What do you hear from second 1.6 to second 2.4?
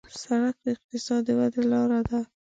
لاره ده.